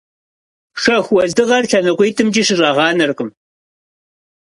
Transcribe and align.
Шэху 0.81 1.11
уэздыгъэр 1.15 1.63
лъэныкъуитӏымкӏи 1.69 2.43
щыщӏагъанэркъым. 2.47 3.29